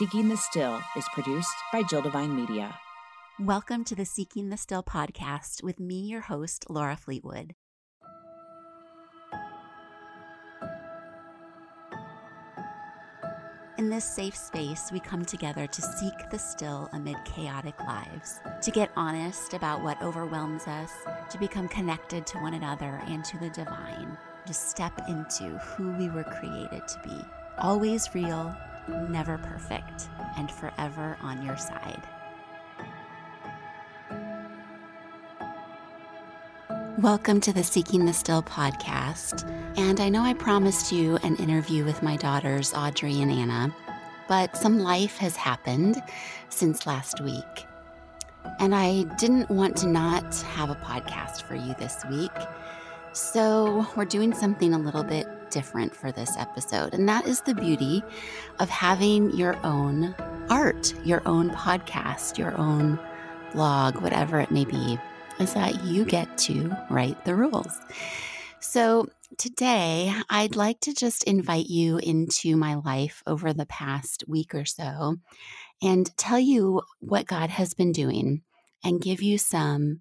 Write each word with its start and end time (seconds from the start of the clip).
Seeking 0.00 0.30
the 0.30 0.36
Still 0.38 0.80
is 0.96 1.04
produced 1.12 1.54
by 1.74 1.82
Jill 1.82 2.00
Devine 2.00 2.34
Media. 2.34 2.74
Welcome 3.38 3.84
to 3.84 3.94
the 3.94 4.06
Seeking 4.06 4.48
the 4.48 4.56
Still 4.56 4.82
podcast 4.82 5.62
with 5.62 5.78
me, 5.78 6.00
your 6.00 6.22
host, 6.22 6.64
Laura 6.70 6.96
Fleetwood. 6.96 7.54
In 13.76 13.90
this 13.90 14.06
safe 14.06 14.34
space, 14.34 14.88
we 14.90 15.00
come 15.00 15.22
together 15.22 15.66
to 15.66 15.82
seek 15.82 16.30
the 16.30 16.38
still 16.38 16.88
amid 16.94 17.22
chaotic 17.26 17.78
lives, 17.80 18.40
to 18.62 18.70
get 18.70 18.90
honest 18.96 19.52
about 19.52 19.82
what 19.82 20.00
overwhelms 20.00 20.66
us, 20.66 20.92
to 21.28 21.36
become 21.36 21.68
connected 21.68 22.26
to 22.28 22.38
one 22.38 22.54
another 22.54 23.02
and 23.06 23.22
to 23.26 23.36
the 23.36 23.50
divine, 23.50 24.16
to 24.46 24.54
step 24.54 24.98
into 25.08 25.58
who 25.58 25.92
we 25.98 26.08
were 26.08 26.24
created 26.24 26.88
to 26.88 26.98
be. 27.04 27.20
Always 27.58 28.08
real, 28.14 28.56
never 29.08 29.38
perfect, 29.38 30.08
and 30.36 30.50
forever 30.50 31.16
on 31.22 31.44
your 31.44 31.56
side. 31.56 32.02
Welcome 36.98 37.40
to 37.42 37.52
the 37.52 37.62
Seeking 37.62 38.04
the 38.04 38.12
Still 38.12 38.42
podcast. 38.42 39.48
And 39.78 40.00
I 40.00 40.08
know 40.08 40.22
I 40.22 40.34
promised 40.34 40.92
you 40.92 41.16
an 41.22 41.36
interview 41.36 41.84
with 41.84 42.02
my 42.02 42.16
daughters, 42.16 42.74
Audrey 42.74 43.22
and 43.22 43.30
Anna, 43.30 43.74
but 44.28 44.56
some 44.56 44.80
life 44.80 45.16
has 45.16 45.34
happened 45.34 46.02
since 46.50 46.86
last 46.86 47.20
week. 47.22 47.66
And 48.58 48.74
I 48.74 49.04
didn't 49.18 49.50
want 49.50 49.76
to 49.78 49.88
not 49.88 50.34
have 50.42 50.68
a 50.68 50.74
podcast 50.74 51.42
for 51.42 51.54
you 51.54 51.74
this 51.78 52.04
week. 52.10 52.30
So 53.12 53.86
we're 53.96 54.04
doing 54.04 54.34
something 54.34 54.74
a 54.74 54.78
little 54.78 55.04
bit 55.04 55.26
different 55.50 55.94
for 55.94 56.12
this 56.12 56.36
episode. 56.36 56.94
And 56.94 57.08
that 57.08 57.26
is 57.26 57.40
the 57.40 57.54
beauty 57.54 58.02
of 58.58 58.68
having 58.68 59.30
your 59.36 59.56
own 59.64 60.14
art, 60.48 60.94
your 61.04 61.22
own 61.26 61.50
podcast, 61.50 62.38
your 62.38 62.56
own 62.56 62.98
blog, 63.52 64.00
whatever 64.00 64.40
it 64.40 64.50
may 64.50 64.64
be 64.64 64.98
is 65.38 65.54
that 65.54 65.84
you 65.84 66.04
get 66.04 66.38
to 66.38 66.76
write 66.90 67.24
the 67.24 67.34
rules. 67.34 67.78
So, 68.60 69.08
today 69.38 70.12
I'd 70.28 70.56
like 70.56 70.80
to 70.80 70.92
just 70.92 71.24
invite 71.24 71.66
you 71.66 71.98
into 71.98 72.56
my 72.56 72.74
life 72.74 73.22
over 73.26 73.52
the 73.52 73.66
past 73.66 74.24
week 74.26 74.54
or 74.54 74.64
so 74.64 75.16
and 75.80 76.14
tell 76.16 76.38
you 76.38 76.82
what 76.98 77.26
God 77.26 77.48
has 77.48 77.74
been 77.74 77.92
doing 77.92 78.42
and 78.84 79.00
give 79.00 79.22
you 79.22 79.38
some 79.38 80.00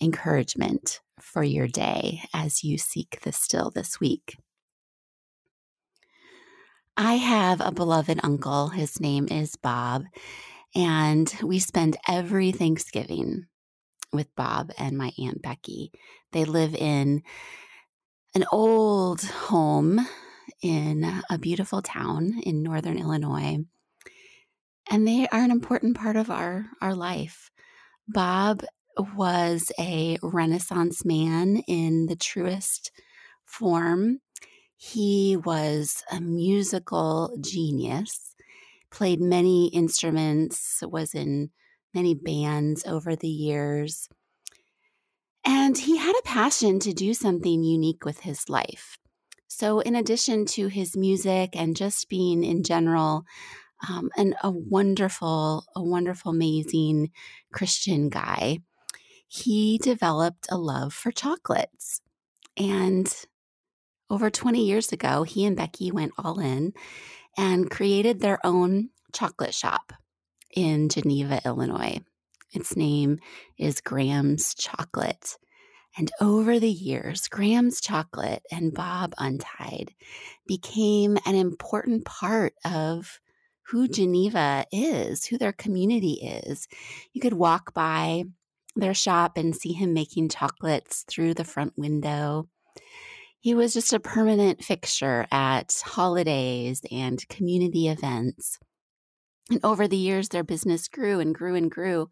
encouragement 0.00 1.00
for 1.20 1.42
your 1.44 1.68
day 1.68 2.22
as 2.34 2.64
you 2.64 2.78
seek 2.78 3.20
the 3.22 3.32
still 3.32 3.70
this 3.70 4.00
week. 4.00 4.36
I 6.96 7.14
have 7.14 7.60
a 7.60 7.72
beloved 7.72 8.20
uncle. 8.22 8.68
His 8.68 9.00
name 9.00 9.28
is 9.30 9.56
Bob, 9.56 10.04
and 10.74 11.32
we 11.42 11.58
spend 11.58 11.96
every 12.08 12.52
Thanksgiving 12.52 13.46
with 14.12 14.34
Bob 14.36 14.72
and 14.78 14.98
my 14.98 15.12
Aunt 15.18 15.40
Becky. 15.42 15.92
They 16.32 16.44
live 16.44 16.74
in 16.74 17.22
an 18.34 18.44
old 18.52 19.22
home 19.22 20.06
in 20.62 21.22
a 21.30 21.38
beautiful 21.38 21.82
town 21.82 22.40
in 22.42 22.62
northern 22.62 22.98
Illinois. 22.98 23.58
And 24.90 25.06
they 25.06 25.26
are 25.28 25.40
an 25.40 25.50
important 25.50 25.96
part 25.96 26.16
of 26.16 26.30
our, 26.30 26.66
our 26.82 26.94
life. 26.94 27.50
Bob 28.08 28.64
was 29.16 29.70
a 29.78 30.18
Renaissance 30.22 31.04
man 31.04 31.62
in 31.68 32.06
the 32.06 32.16
truest 32.16 32.90
form. 33.44 34.20
He 34.82 35.36
was 35.36 36.02
a 36.10 36.22
musical 36.22 37.36
genius, 37.38 38.34
played 38.90 39.20
many 39.20 39.66
instruments, 39.68 40.82
was 40.82 41.14
in 41.14 41.50
many 41.92 42.14
bands 42.14 42.86
over 42.86 43.14
the 43.14 43.28
years. 43.28 44.08
And 45.44 45.76
he 45.76 45.98
had 45.98 46.16
a 46.18 46.22
passion 46.22 46.80
to 46.80 46.94
do 46.94 47.12
something 47.12 47.62
unique 47.62 48.06
with 48.06 48.20
his 48.20 48.48
life. 48.48 48.96
So, 49.48 49.80
in 49.80 49.94
addition 49.94 50.46
to 50.56 50.68
his 50.68 50.96
music 50.96 51.50
and 51.52 51.76
just 51.76 52.08
being 52.08 52.42
in 52.42 52.62
general 52.62 53.26
um, 53.86 54.08
and 54.16 54.34
a 54.42 54.50
wonderful, 54.50 55.66
a 55.76 55.82
wonderful, 55.82 56.30
amazing 56.30 57.10
Christian 57.52 58.08
guy, 58.08 58.60
he 59.28 59.76
developed 59.76 60.46
a 60.50 60.56
love 60.56 60.94
for 60.94 61.12
chocolates. 61.12 62.00
And 62.56 63.14
over 64.10 64.28
20 64.28 64.64
years 64.64 64.92
ago, 64.92 65.22
he 65.22 65.46
and 65.46 65.56
Becky 65.56 65.90
went 65.90 66.12
all 66.18 66.40
in 66.40 66.72
and 67.38 67.70
created 67.70 68.20
their 68.20 68.44
own 68.44 68.90
chocolate 69.12 69.54
shop 69.54 69.92
in 70.54 70.88
Geneva, 70.88 71.40
Illinois. 71.44 72.00
Its 72.52 72.76
name 72.76 73.18
is 73.56 73.80
Graham's 73.80 74.54
Chocolate. 74.54 75.38
And 75.96 76.10
over 76.20 76.58
the 76.58 76.70
years, 76.70 77.28
Graham's 77.28 77.80
Chocolate 77.80 78.42
and 78.50 78.74
Bob 78.74 79.12
Untied 79.18 79.94
became 80.46 81.16
an 81.24 81.34
important 81.34 82.04
part 82.04 82.54
of 82.64 83.20
who 83.68 83.86
Geneva 83.86 84.66
is, 84.72 85.26
who 85.26 85.38
their 85.38 85.52
community 85.52 86.14
is. 86.14 86.66
You 87.12 87.20
could 87.20 87.32
walk 87.32 87.72
by 87.72 88.24
their 88.74 88.94
shop 88.94 89.36
and 89.36 89.54
see 89.54 89.72
him 89.72 89.92
making 89.92 90.28
chocolates 90.28 91.04
through 91.08 91.34
the 91.34 91.44
front 91.44 91.74
window. 91.76 92.48
He 93.40 93.54
was 93.54 93.72
just 93.72 93.94
a 93.94 94.00
permanent 94.00 94.62
fixture 94.62 95.26
at 95.32 95.74
holidays 95.82 96.82
and 96.90 97.26
community 97.28 97.88
events. 97.88 98.58
And 99.50 99.60
over 99.64 99.88
the 99.88 99.96
years, 99.96 100.28
their 100.28 100.44
business 100.44 100.88
grew 100.88 101.20
and 101.20 101.34
grew 101.34 101.54
and 101.54 101.70
grew. 101.70 102.10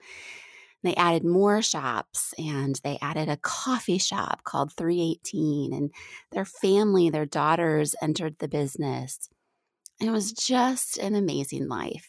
They 0.82 0.94
added 0.94 1.24
more 1.24 1.60
shops 1.60 2.32
and 2.38 2.80
they 2.82 2.98
added 3.02 3.28
a 3.28 3.36
coffee 3.36 3.98
shop 3.98 4.42
called 4.44 4.72
318. 4.72 5.74
And 5.74 5.90
their 6.32 6.46
family, 6.46 7.10
their 7.10 7.26
daughters 7.26 7.94
entered 8.00 8.36
the 8.38 8.48
business. 8.48 9.28
It 10.00 10.10
was 10.10 10.32
just 10.32 10.96
an 10.96 11.14
amazing 11.14 11.68
life. 11.68 12.08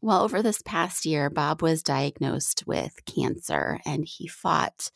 Well, 0.00 0.22
over 0.22 0.40
this 0.40 0.62
past 0.64 1.04
year, 1.04 1.28
Bob 1.28 1.60
was 1.60 1.82
diagnosed 1.82 2.64
with 2.66 3.04
cancer 3.04 3.80
and 3.84 4.06
he 4.06 4.28
fought 4.28 4.90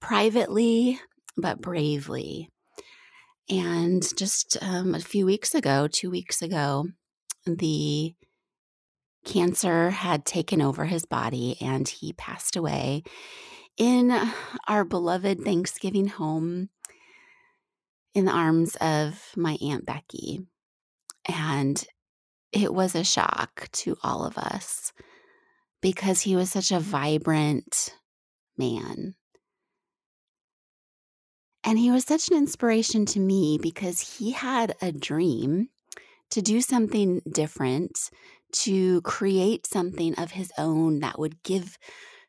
privately 0.00 1.00
but 1.36 1.60
bravely. 1.60 2.50
And 3.48 4.02
just 4.16 4.56
um, 4.60 4.94
a 4.94 5.00
few 5.00 5.24
weeks 5.24 5.54
ago, 5.54 5.86
two 5.86 6.10
weeks 6.10 6.42
ago, 6.42 6.88
the 7.46 8.14
cancer 9.24 9.90
had 9.90 10.24
taken 10.24 10.60
over 10.60 10.84
his 10.86 11.04
body 11.04 11.56
and 11.60 11.88
he 11.88 12.12
passed 12.12 12.56
away 12.56 13.02
in 13.76 14.12
our 14.68 14.84
beloved 14.84 15.42
Thanksgiving 15.42 16.08
home 16.08 16.70
in 18.14 18.24
the 18.24 18.32
arms 18.32 18.76
of 18.76 19.30
my 19.36 19.58
Aunt 19.60 19.84
Becky. 19.84 20.40
And 21.28 21.86
it 22.52 22.72
was 22.72 22.94
a 22.94 23.04
shock 23.04 23.68
to 23.72 23.96
all 24.02 24.24
of 24.24 24.38
us 24.38 24.92
because 25.82 26.22
he 26.22 26.34
was 26.34 26.50
such 26.50 26.72
a 26.72 26.80
vibrant 26.80 27.94
man. 28.56 29.14
And 31.66 31.80
he 31.80 31.90
was 31.90 32.04
such 32.04 32.28
an 32.28 32.36
inspiration 32.36 33.06
to 33.06 33.18
me 33.18 33.58
because 33.60 34.18
he 34.18 34.30
had 34.30 34.76
a 34.80 34.92
dream 34.92 35.68
to 36.30 36.40
do 36.40 36.60
something 36.60 37.20
different, 37.28 38.08
to 38.52 39.00
create 39.02 39.66
something 39.66 40.14
of 40.14 40.30
his 40.30 40.52
own 40.56 41.00
that 41.00 41.18
would 41.18 41.42
give 41.42 41.76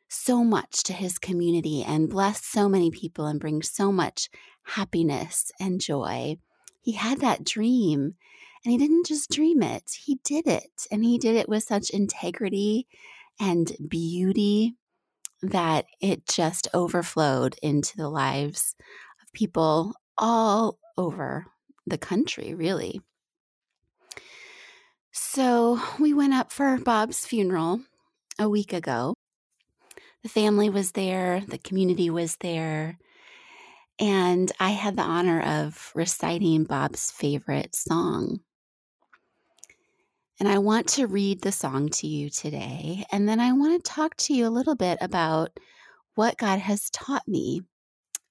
so 0.10 0.44
much 0.44 0.82
to 0.84 0.94
his 0.94 1.20
community 1.20 1.84
and 1.84 2.10
bless 2.10 2.44
so 2.44 2.68
many 2.68 2.90
people 2.90 3.28
and 3.28 3.40
bring 3.40 3.62
so 3.62 3.92
much 3.92 4.28
happiness 4.64 5.52
and 5.60 5.80
joy. 5.82 6.38
He 6.82 6.94
had 6.94 7.20
that 7.20 7.44
dream 7.44 8.16
and 8.66 8.72
he 8.72 8.78
didn't 8.78 9.06
just 9.06 9.30
dream 9.30 9.62
it, 9.62 9.84
he 10.04 10.20
did 10.24 10.48
it. 10.48 10.88
And 10.92 11.06
he 11.06 11.20
did 11.20 11.36
it 11.36 11.48
with 11.48 11.64
such 11.64 11.92
integrity 11.92 12.88
and 13.40 13.72
beauty 13.88 14.74
that 15.44 15.86
it 16.02 16.26
just 16.26 16.68
overflowed 16.74 17.56
into 17.62 17.96
the 17.96 18.10
lives 18.10 18.76
people 19.38 19.94
all 20.18 20.80
over 20.98 21.46
the 21.86 21.98
country, 21.98 22.56
really. 22.56 23.00
So 25.12 25.80
we 26.00 26.12
went 26.12 26.34
up 26.34 26.52
for 26.52 26.80
Bob's 26.80 27.24
funeral 27.24 27.82
a 28.40 28.50
week 28.50 28.74
ago. 28.74 29.14
The 30.24 30.30
family 30.30 30.72
was 30.72 30.94
there, 30.94 31.44
the 31.48 31.60
community 31.60 32.10
was 32.10 32.38
there, 32.38 32.98
and 34.00 34.52
I 34.60 34.72
had 34.72 34.96
the 34.96 35.04
honor 35.04 35.40
of 35.42 35.92
reciting 35.94 36.64
Bob's 36.64 37.12
favorite 37.12 37.76
song. 37.76 38.40
And 40.40 40.50
I 40.50 40.58
want 40.58 40.88
to 40.90 41.06
read 41.06 41.42
the 41.42 41.52
song 41.52 41.90
to 41.90 42.08
you 42.08 42.32
today. 42.32 43.06
And 43.12 43.30
then 43.30 43.40
I 43.40 43.54
want 43.54 43.84
to 43.84 43.92
talk 43.92 44.16
to 44.18 44.34
you 44.34 44.48
a 44.48 44.50
little 44.50 44.76
bit 44.76 44.98
about 45.02 45.60
what 46.16 46.38
God 46.38 46.60
has 46.60 46.90
taught 46.90 47.28
me 47.28 47.62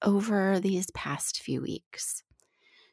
over 0.01 0.59
these 0.59 0.91
past 0.91 1.41
few 1.41 1.61
weeks. 1.61 2.23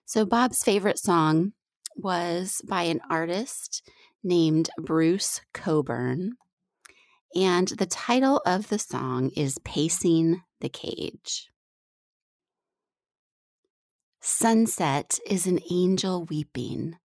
So, 0.04 0.24
Bob's 0.24 0.62
favorite 0.62 0.98
song 0.98 1.52
was 1.96 2.60
by 2.68 2.82
an 2.82 3.00
artist 3.10 3.88
named 4.22 4.70
Bruce 4.78 5.40
Cockburn. 5.52 6.32
And 7.34 7.68
the 7.68 7.86
title 7.86 8.40
of 8.46 8.68
the 8.68 8.78
song 8.78 9.30
is 9.36 9.58
Pacing 9.64 10.42
the 10.60 10.68
Cage. 10.68 11.50
Sunset 14.20 15.18
is 15.26 15.46
an 15.46 15.58
angel 15.70 16.24
weeping, 16.24 16.96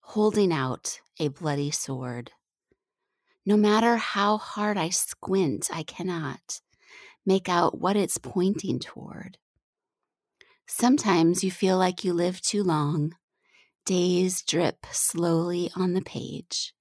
holding 0.00 0.52
out 0.52 1.00
a 1.18 1.28
bloody 1.28 1.70
sword. 1.70 2.32
No 3.46 3.56
matter 3.56 3.96
how 3.96 4.36
hard 4.36 4.76
I 4.76 4.90
squint, 4.90 5.70
I 5.72 5.82
cannot 5.82 6.60
make 7.26 7.48
out 7.48 7.78
what 7.80 7.96
it's 7.96 8.18
pointing 8.18 8.78
toward. 8.78 9.38
Sometimes 10.66 11.44
you 11.44 11.50
feel 11.50 11.76
like 11.76 12.04
you 12.04 12.12
live 12.12 12.40
too 12.40 12.62
long. 12.62 13.14
Days 13.84 14.42
drip 14.42 14.86
slowly 14.90 15.70
on 15.76 15.94
the 15.94 16.02
page. 16.02 16.72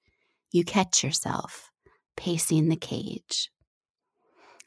You 0.51 0.63
catch 0.63 1.03
yourself 1.03 1.71
pacing 2.15 2.69
the 2.69 2.75
cage. 2.75 3.49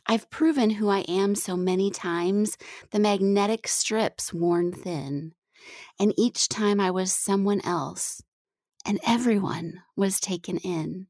I've 0.07 0.29
proven 0.29 0.71
who 0.71 0.89
I 0.89 1.01
am 1.01 1.35
so 1.35 1.57
many 1.57 1.91
times, 1.91 2.59
the 2.91 2.99
magnetic 2.99 3.67
strips 3.69 4.35
worn 4.35 4.73
thin. 4.73 5.33
And 5.99 6.13
each 6.19 6.49
time 6.49 6.81
I 6.81 6.91
was 6.91 7.13
someone 7.13 7.63
else, 7.65 8.23
and 8.85 9.01
everyone 9.07 9.83
was 9.97 10.21
taken 10.21 10.59
in. 10.59 11.07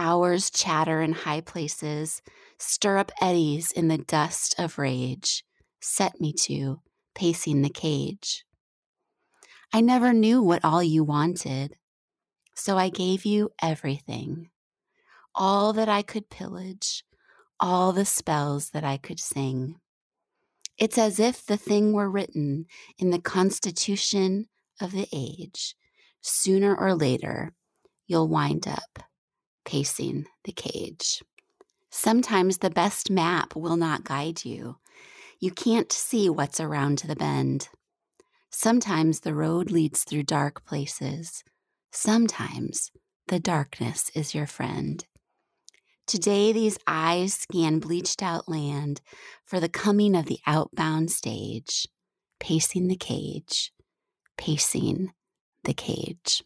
Hours 0.00 0.48
chatter 0.50 1.00
in 1.02 1.12
high 1.12 1.40
places, 1.40 2.22
stir 2.56 2.98
up 2.98 3.10
eddies 3.20 3.72
in 3.72 3.88
the 3.88 3.98
dust 3.98 4.54
of 4.56 4.78
rage, 4.78 5.42
set 5.80 6.20
me 6.20 6.32
to 6.44 6.80
pacing 7.16 7.62
the 7.62 7.68
cage. 7.68 8.44
I 9.72 9.80
never 9.80 10.12
knew 10.12 10.40
what 10.40 10.64
all 10.64 10.84
you 10.84 11.02
wanted, 11.02 11.74
so 12.54 12.78
I 12.78 12.90
gave 12.90 13.24
you 13.24 13.50
everything. 13.60 14.50
All 15.34 15.72
that 15.72 15.88
I 15.88 16.02
could 16.02 16.30
pillage, 16.30 17.02
all 17.58 17.92
the 17.92 18.04
spells 18.04 18.70
that 18.70 18.84
I 18.84 18.98
could 18.98 19.18
sing. 19.18 19.80
It's 20.78 20.96
as 20.96 21.18
if 21.18 21.44
the 21.44 21.56
thing 21.56 21.92
were 21.92 22.08
written 22.08 22.66
in 22.98 23.10
the 23.10 23.20
constitution 23.20 24.46
of 24.80 24.92
the 24.92 25.08
age. 25.12 25.74
Sooner 26.20 26.76
or 26.76 26.94
later, 26.94 27.52
you'll 28.06 28.28
wind 28.28 28.68
up 28.68 29.07
pacing 29.68 30.24
the 30.44 30.52
cage. 30.52 31.22
Sometimes 31.90 32.58
the 32.58 32.70
best 32.70 33.10
map 33.10 33.54
will 33.54 33.76
not 33.76 34.02
guide 34.02 34.42
you. 34.42 34.78
You 35.40 35.50
can't 35.50 35.92
see 35.92 36.30
what's 36.30 36.58
around 36.58 37.00
the 37.00 37.14
bend. 37.14 37.68
Sometimes 38.50 39.20
the 39.20 39.34
road 39.34 39.70
leads 39.70 40.04
through 40.04 40.22
dark 40.22 40.64
places. 40.64 41.44
Sometimes 41.92 42.90
the 43.26 43.38
darkness 43.38 44.10
is 44.14 44.34
your 44.34 44.46
friend. 44.46 45.04
Today, 46.06 46.50
these 46.50 46.78
eyes 46.86 47.34
scan 47.34 47.78
bleached 47.78 48.22
out 48.22 48.48
land 48.48 49.02
for 49.44 49.60
the 49.60 49.68
coming 49.68 50.16
of 50.16 50.24
the 50.24 50.40
outbound 50.46 51.10
stage, 51.10 51.86
pacing 52.40 52.88
the 52.88 52.96
cage, 52.96 53.70
pacing 54.38 55.12
the 55.64 55.74
cage. 55.74 56.42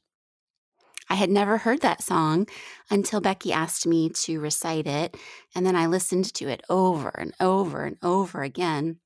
I 1.08 1.14
had 1.14 1.30
never 1.30 1.58
heard 1.58 1.80
that 1.82 2.02
song 2.02 2.46
until 2.90 3.20
Becky 3.20 3.52
asked 3.52 3.86
me 3.86 4.08
to 4.10 4.40
recite 4.40 4.86
it. 4.86 5.16
And 5.54 5.66
then 5.66 5.76
I 5.76 5.86
listened 5.86 6.32
to 6.34 6.48
it 6.48 6.62
over 6.68 7.10
and 7.10 7.34
over 7.40 7.84
and 7.84 7.96
over 8.02 8.42
again 8.42 8.98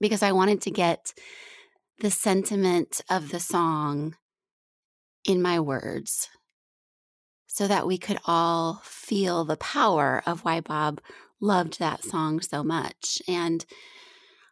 because 0.00 0.22
I 0.22 0.32
wanted 0.32 0.60
to 0.62 0.70
get 0.70 1.12
the 2.00 2.10
sentiment 2.10 3.00
of 3.10 3.30
the 3.30 3.40
song 3.40 4.16
in 5.24 5.42
my 5.42 5.58
words 5.58 6.28
so 7.46 7.66
that 7.66 7.86
we 7.86 7.96
could 7.96 8.18
all 8.26 8.82
feel 8.84 9.44
the 9.44 9.56
power 9.56 10.22
of 10.26 10.44
why 10.44 10.60
Bob 10.60 11.00
loved 11.40 11.78
that 11.78 12.04
song 12.04 12.40
so 12.40 12.62
much. 12.62 13.22
And 13.26 13.64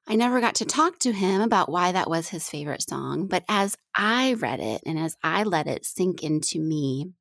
I 0.07 0.17
never 0.17 0.41
got 0.41 0.57
to 0.57 0.67
talk 0.67 0.99
to 1.01 1.13
him 1.13 1.41
about 1.41 1.71
why 1.71 1.93
that 1.93 2.11
was 2.11 2.29
his 2.29 2.49
favorite 2.49 2.83
song, 2.83 3.27
but 3.27 3.43
as 3.49 3.77
I 3.95 4.35
read 4.35 4.61
it 4.61 4.83
and 4.85 4.99
as 4.99 5.17
I 5.23 5.45
let 5.45 5.67
it 5.67 5.87
sink 5.87 6.23
into 6.23 6.61
me, 6.61 7.13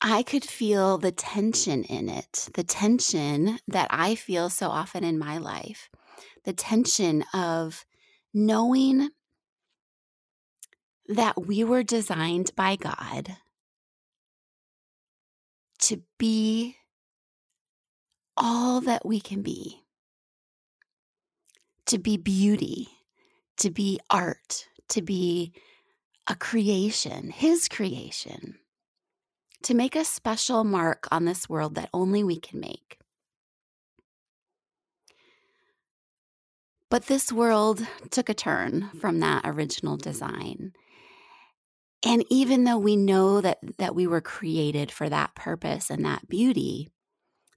I 0.00 0.24
could 0.24 0.44
feel 0.44 0.98
the 0.98 1.12
tension 1.12 1.84
in 1.84 2.08
it, 2.08 2.48
the 2.54 2.64
tension 2.64 3.58
that 3.68 3.86
I 3.90 4.16
feel 4.16 4.50
so 4.50 4.68
often 4.68 5.04
in 5.04 5.18
my 5.18 5.38
life, 5.38 5.88
the 6.44 6.52
tension 6.52 7.24
of 7.32 7.86
knowing 8.34 9.10
that 11.06 11.46
we 11.46 11.62
were 11.62 11.84
designed 11.84 12.50
by 12.56 12.76
God 12.76 13.36
to 15.78 16.02
be 16.18 16.76
all 18.36 18.80
that 18.80 19.06
we 19.06 19.20
can 19.20 19.42
be 19.42 19.83
to 21.86 21.98
be 21.98 22.16
beauty, 22.16 22.88
to 23.58 23.70
be 23.70 24.00
art, 24.10 24.68
to 24.88 25.02
be 25.02 25.52
a 26.26 26.34
creation, 26.34 27.30
His 27.30 27.68
creation, 27.68 28.56
to 29.62 29.74
make 29.74 29.96
a 29.96 30.04
special 30.04 30.64
mark 30.64 31.06
on 31.10 31.24
this 31.24 31.48
world 31.48 31.74
that 31.74 31.90
only 31.92 32.24
we 32.24 32.38
can 32.38 32.60
make. 32.60 32.98
But 36.90 37.06
this 37.06 37.32
world 37.32 37.84
took 38.10 38.28
a 38.28 38.34
turn 38.34 38.90
from 39.00 39.20
that 39.20 39.42
original 39.44 39.96
design. 39.96 40.72
And 42.06 42.24
even 42.30 42.64
though 42.64 42.78
we 42.78 42.96
know 42.96 43.40
that, 43.40 43.58
that 43.78 43.94
we 43.94 44.06
were 44.06 44.20
created 44.20 44.92
for 44.92 45.08
that 45.08 45.34
purpose 45.34 45.90
and 45.90 46.04
that 46.04 46.28
beauty, 46.28 46.90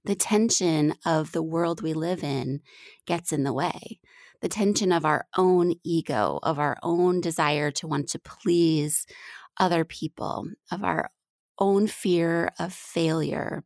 the 0.08 0.14
tension 0.14 0.94
of 1.04 1.32
the 1.32 1.42
world 1.42 1.82
we 1.82 1.92
live 1.92 2.24
in 2.24 2.62
gets 3.04 3.30
in 3.30 3.44
the 3.44 3.52
way. 3.52 4.00
The 4.40 4.48
tension 4.48 4.90
of 4.90 5.04
our 5.04 5.26
own 5.36 5.74
ego, 5.84 6.38
of 6.42 6.58
our 6.58 6.78
own 6.82 7.20
desire 7.20 7.70
to 7.72 7.86
want 7.86 8.08
to 8.08 8.18
please 8.18 9.04
other 9.58 9.84
people, 9.84 10.48
of 10.72 10.82
our 10.82 11.10
own 11.58 11.88
fear 11.88 12.50
of 12.58 12.72
failure, 12.72 13.64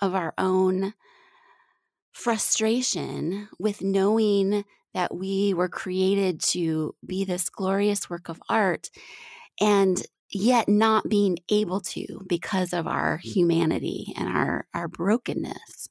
of 0.00 0.16
our 0.16 0.34
own 0.36 0.94
frustration 2.10 3.48
with 3.60 3.80
knowing 3.80 4.64
that 4.94 5.14
we 5.14 5.54
were 5.54 5.68
created 5.68 6.40
to 6.40 6.96
be 7.06 7.24
this 7.24 7.48
glorious 7.48 8.10
work 8.10 8.28
of 8.28 8.42
art 8.48 8.90
and 9.60 10.02
yet 10.30 10.68
not 10.68 11.08
being 11.08 11.38
able 11.48 11.80
to 11.80 12.24
because 12.28 12.72
of 12.72 12.86
our 12.86 13.18
mm. 13.18 13.22
humanity 13.22 14.12
and 14.16 14.28
our, 14.28 14.66
our 14.74 14.88
brokenness. 14.88 15.88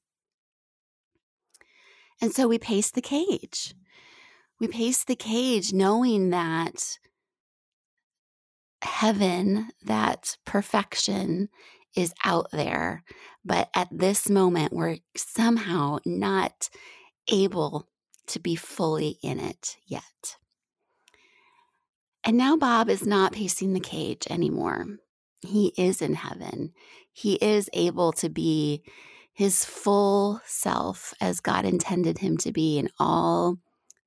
And 2.22 2.34
so 2.34 2.48
we 2.48 2.58
pace 2.58 2.92
the 2.92 3.02
cage. 3.02 3.76
We 4.60 4.68
pace 4.68 5.04
the 5.04 5.16
cage 5.16 5.72
knowing 5.72 6.32
that 6.32 6.98
heaven, 8.82 9.70
that 9.84 10.38
perfection 10.46 11.50
is 11.96 12.14
out 12.24 12.48
there. 12.52 13.04
But 13.46 13.70
at 13.76 13.88
this 13.92 14.30
moment, 14.30 14.74
we're 14.74 14.98
somehow 15.16 15.98
not 16.06 16.70
able 17.28 17.88
to 18.28 18.40
be 18.40 18.56
fully 18.56 19.18
in 19.24 19.40
it 19.40 19.78
yet. 19.86 20.38
And 22.28 22.36
now 22.36 22.58
Bob 22.58 22.90
is 22.90 23.06
not 23.06 23.32
pacing 23.32 23.72
the 23.72 23.80
cage 23.80 24.28
anymore. 24.30 24.86
He 25.44 25.72
is 25.78 26.02
in 26.02 26.14
heaven. 26.14 26.74
He 27.14 27.36
is 27.36 27.70
able 27.72 28.12
to 28.14 28.28
be 28.28 28.84
his 29.32 29.64
full 29.64 30.42
self 30.46 31.14
as 31.22 31.40
God 31.40 31.64
intended 31.64 32.18
him 32.18 32.36
to 32.40 32.52
be 32.52 32.80
in 32.80 32.90
all 33.00 33.60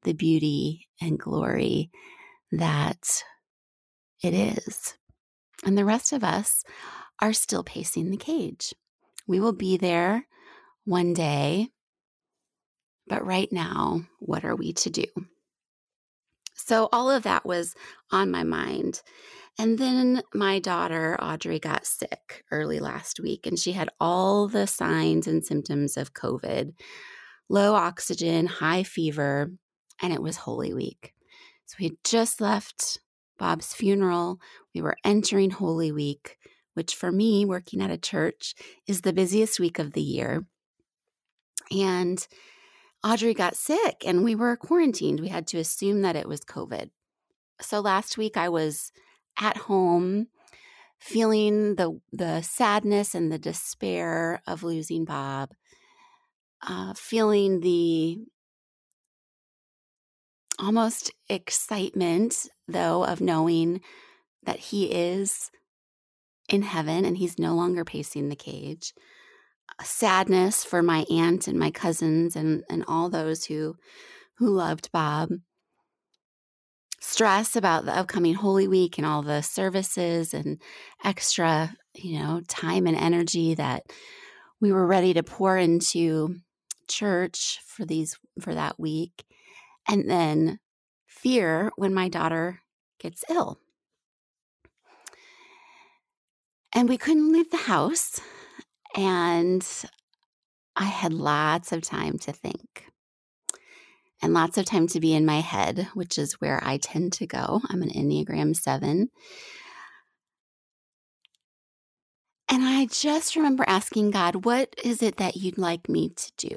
the 0.03 0.12
beauty 0.12 0.87
and 1.00 1.19
glory 1.19 1.91
that 2.53 3.23
it 4.23 4.35
is. 4.35 4.93
And 5.65 5.79
the 5.79 5.87
rest 5.87 6.12
of 6.12 6.23
us 6.23 6.62
are 7.21 7.33
still 7.33 7.65
pacing 7.65 8.11
the 8.11 8.19
cage. 8.19 8.75
We 9.27 9.41
will 9.41 9.55
be 9.55 9.79
there 9.79 10.27
one 10.85 11.15
day, 11.15 11.69
but 13.07 13.25
right 13.25 13.50
now, 13.50 14.03
what 14.19 14.45
are 14.45 14.57
we 14.57 14.75
to 14.75 14.91
do? 14.91 15.07
So 16.71 16.89
all 16.93 17.11
of 17.11 17.25
that 17.25 17.45
was 17.45 17.75
on 18.12 18.31
my 18.31 18.45
mind. 18.45 19.03
And 19.59 19.77
then 19.77 20.23
my 20.33 20.61
daughter, 20.61 21.21
Audrey, 21.21 21.59
got 21.59 21.85
sick 21.85 22.45
early 22.53 22.79
last 22.79 23.19
week, 23.19 23.45
and 23.45 23.59
she 23.59 23.73
had 23.73 23.89
all 23.99 24.47
the 24.47 24.69
signs 24.69 25.27
and 25.27 25.45
symptoms 25.45 25.97
of 25.97 26.15
COVID 26.15 26.71
low 27.49 27.75
oxygen, 27.75 28.47
high 28.47 28.85
fever, 28.85 29.50
and 30.00 30.12
it 30.12 30.23
was 30.23 30.37
Holy 30.37 30.73
Week. 30.73 31.12
So 31.67 31.75
we 31.81 31.87
had 31.87 31.97
just 32.05 32.41
left 32.41 33.00
Bob's 33.37 33.75
funeral. 33.75 34.39
We 34.73 34.81
were 34.81 34.97
entering 35.05 35.50
Holy 35.50 35.91
Week, 35.91 36.37
which 36.75 36.95
for 36.95 37.11
me, 37.11 37.45
working 37.45 37.83
at 37.83 37.91
a 37.91 37.99
church, 37.99 38.55
is 38.87 39.00
the 39.00 39.12
busiest 39.12 39.59
week 39.59 39.81
of 39.81 39.95
the 39.95 40.03
year. 40.03 40.47
And 41.73 42.25
Audrey 43.02 43.35
got 43.35 43.57
sick 43.57 44.02
and 44.04 44.23
we 44.23 44.35
were 44.35 44.57
quarantined. 44.57 45.21
We 45.21 45.28
had 45.28 45.47
to 45.49 45.59
assume 45.59 46.02
that 46.02 46.16
it 46.16 46.28
was 46.28 46.40
COVID. 46.40 46.90
So 47.61 47.80
last 47.80 48.19
week 48.19 48.37
I 48.37 48.49
was 48.49 48.92
at 49.40 49.57
home 49.57 50.28
feeling 50.99 51.76
the 51.76 51.99
the 52.12 52.42
sadness 52.42 53.14
and 53.14 53.33
the 53.33 53.38
despair 53.38 54.42
of 54.47 54.62
losing 54.62 55.07
Bob, 55.07 55.50
uh, 56.66 56.92
feeling 56.95 57.61
the 57.61 58.19
almost 60.59 61.11
excitement 61.28 62.49
though 62.69 63.04
of 63.04 63.23
knowing 63.23 63.80
that 64.42 64.59
he 64.59 64.92
is 64.92 65.50
in 66.50 66.62
heaven 66.62 67.04
and 67.07 67.16
he's 67.16 67.38
no 67.38 67.54
longer 67.54 67.85
pacing 67.85 68.28
the 68.28 68.37
cage. 68.37 68.92
Sadness 69.83 70.65
for 70.65 70.83
my 70.83 71.05
aunt 71.11 71.49
and 71.49 71.59
my 71.59 71.71
cousins 71.71 72.37
and, 72.37 72.65
and 72.69 72.85
all 72.87 73.09
those 73.09 73.45
who 73.45 73.77
who 74.37 74.49
loved 74.49 74.91
Bob 74.93 75.31
stress 77.00 77.57
about 77.57 77.85
the 77.85 77.97
upcoming 77.97 78.35
Holy 78.35 78.69
Week 78.69 78.99
and 78.99 79.07
all 79.07 79.23
the 79.23 79.43
services 79.43 80.33
and 80.35 80.61
extra, 81.03 81.75
you 81.95 82.19
know, 82.19 82.43
time 82.47 82.87
and 82.87 82.97
energy 82.97 83.55
that 83.55 83.85
we 84.61 84.71
were 84.73 84.87
ready 84.87 85.15
to 85.15 85.23
pour 85.23 85.57
into 85.57 86.37
church 86.89 87.61
for 87.67 87.85
these 87.85 88.19
for 88.41 88.55
that 88.55 88.79
week. 88.79 89.25
And 89.89 90.09
then 90.09 90.59
fear 91.07 91.73
when 91.77 91.95
my 91.95 92.09
daughter 92.09 92.61
gets 92.99 93.25
ill. 93.29 93.59
And 96.73 96.89
we 96.89 96.99
couldn't 96.99 97.33
leave 97.33 97.50
the 97.50 97.57
house. 97.57 98.21
And 98.97 99.66
I 100.76 100.85
had 100.85 101.12
lots 101.12 101.73
of 101.73 101.82
time 101.82 102.18
to 102.18 102.32
think 102.32 102.90
and 104.23 104.35
lots 104.35 104.59
of 104.59 104.64
time 104.64 104.87
to 104.88 105.00
be 105.00 105.14
in 105.14 105.25
my 105.25 105.40
head, 105.40 105.88
which 105.94 106.18
is 106.18 106.40
where 106.40 106.61
I 106.62 106.76
tend 106.76 107.12
to 107.14 107.26
go. 107.26 107.61
I'm 107.68 107.82
an 107.82 107.90
Enneagram 107.90 108.54
7. 108.54 109.11
And 112.49 112.64
I 112.64 112.87
just 112.87 113.37
remember 113.37 113.64
asking 113.66 114.11
God, 114.11 114.44
what 114.44 114.75
is 114.82 115.02
it 115.02 115.16
that 115.18 115.37
you'd 115.37 115.56
like 115.59 115.88
me 115.88 116.11
to 116.11 116.32
do? 116.37 116.56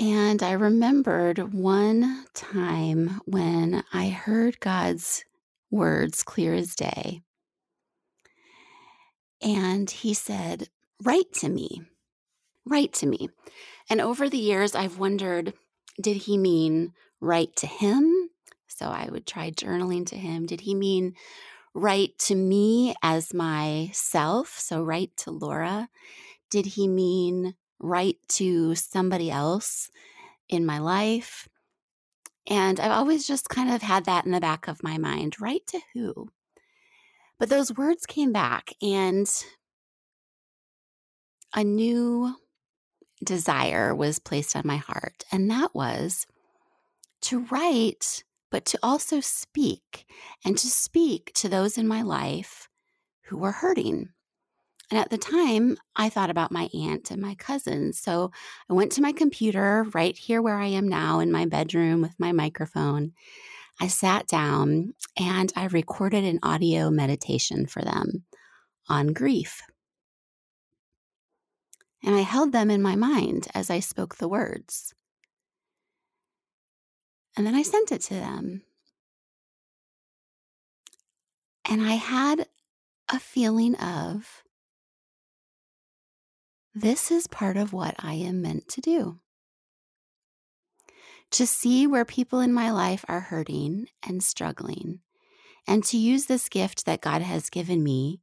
And 0.00 0.42
I 0.42 0.52
remembered 0.52 1.52
one 1.52 2.24
time 2.32 3.20
when 3.26 3.84
I 3.92 4.08
heard 4.08 4.60
God's 4.60 5.24
words 5.70 6.22
clear 6.22 6.54
as 6.54 6.74
day. 6.74 7.20
And 9.42 9.90
he 9.90 10.14
said, 10.14 10.68
Write 11.02 11.32
to 11.34 11.48
me 11.48 11.82
write 12.70 12.92
to 12.94 13.06
me. 13.06 13.28
And 13.88 14.00
over 14.00 14.28
the 14.28 14.38
years, 14.38 14.74
I've 14.74 14.98
wondered 14.98 15.52
did 16.00 16.16
he 16.16 16.38
mean 16.38 16.94
write 17.20 17.56
to 17.56 17.66
him? 17.66 18.30
So 18.68 18.86
I 18.86 19.08
would 19.10 19.26
try 19.26 19.50
journaling 19.50 20.06
to 20.06 20.16
him. 20.16 20.46
Did 20.46 20.62
he 20.62 20.74
mean 20.74 21.14
write 21.74 22.18
to 22.20 22.34
me 22.34 22.94
as 23.02 23.34
myself? 23.34 24.58
So 24.58 24.82
write 24.82 25.16
to 25.18 25.30
Laura. 25.30 25.88
Did 26.50 26.64
he 26.64 26.88
mean 26.88 27.54
write 27.78 28.16
to 28.28 28.74
somebody 28.74 29.30
else 29.30 29.90
in 30.48 30.64
my 30.64 30.78
life? 30.78 31.48
And 32.46 32.80
I've 32.80 32.92
always 32.92 33.26
just 33.26 33.48
kind 33.48 33.70
of 33.70 33.82
had 33.82 34.06
that 34.06 34.24
in 34.24 34.32
the 34.32 34.40
back 34.40 34.66
of 34.66 34.82
my 34.82 34.96
mind 34.96 35.36
write 35.40 35.66
to 35.68 35.80
who? 35.92 36.28
But 37.40 37.48
those 37.48 37.74
words 37.74 38.04
came 38.04 38.32
back, 38.32 38.74
and 38.82 39.26
a 41.54 41.64
new 41.64 42.34
desire 43.24 43.94
was 43.94 44.18
placed 44.18 44.54
on 44.54 44.66
my 44.66 44.76
heart, 44.76 45.24
and 45.32 45.50
that 45.50 45.74
was 45.74 46.26
to 47.22 47.40
write, 47.50 48.24
but 48.50 48.66
to 48.66 48.78
also 48.82 49.20
speak, 49.20 50.04
and 50.44 50.58
to 50.58 50.66
speak 50.66 51.32
to 51.36 51.48
those 51.48 51.78
in 51.78 51.88
my 51.88 52.02
life 52.02 52.68
who 53.24 53.38
were 53.38 53.52
hurting. 53.52 54.10
And 54.90 54.98
at 54.98 55.08
the 55.08 55.16
time, 55.16 55.78
I 55.96 56.10
thought 56.10 56.30
about 56.30 56.52
my 56.52 56.68
aunt 56.74 57.10
and 57.10 57.22
my 57.22 57.36
cousins. 57.36 57.98
So 57.98 58.32
I 58.68 58.74
went 58.74 58.92
to 58.92 59.02
my 59.02 59.12
computer 59.12 59.86
right 59.94 60.16
here 60.16 60.42
where 60.42 60.58
I 60.58 60.66
am 60.66 60.88
now 60.88 61.20
in 61.20 61.32
my 61.32 61.46
bedroom 61.46 62.02
with 62.02 62.18
my 62.18 62.32
microphone. 62.32 63.12
I 63.80 63.86
sat 63.86 64.26
down 64.26 64.92
and 65.18 65.50
I 65.56 65.66
recorded 65.66 66.24
an 66.24 66.38
audio 66.42 66.90
meditation 66.90 67.66
for 67.66 67.80
them 67.80 68.24
on 68.88 69.14
grief. 69.14 69.62
And 72.04 72.14
I 72.14 72.20
held 72.20 72.52
them 72.52 72.70
in 72.70 72.82
my 72.82 72.94
mind 72.94 73.48
as 73.54 73.70
I 73.70 73.80
spoke 73.80 74.16
the 74.16 74.28
words. 74.28 74.94
And 77.36 77.46
then 77.46 77.54
I 77.54 77.62
sent 77.62 77.90
it 77.90 78.02
to 78.02 78.14
them. 78.14 78.62
And 81.64 81.80
I 81.80 81.92
had 81.92 82.48
a 83.08 83.18
feeling 83.18 83.76
of 83.76 84.42
this 86.74 87.10
is 87.10 87.26
part 87.26 87.56
of 87.56 87.72
what 87.72 87.94
I 87.98 88.14
am 88.14 88.42
meant 88.42 88.68
to 88.68 88.80
do. 88.80 89.20
To 91.32 91.46
see 91.46 91.86
where 91.86 92.04
people 92.04 92.40
in 92.40 92.52
my 92.52 92.70
life 92.70 93.04
are 93.08 93.20
hurting 93.20 93.86
and 94.02 94.22
struggling, 94.22 95.00
and 95.66 95.84
to 95.84 95.96
use 95.96 96.26
this 96.26 96.48
gift 96.48 96.86
that 96.86 97.00
God 97.00 97.22
has 97.22 97.50
given 97.50 97.84
me 97.84 98.20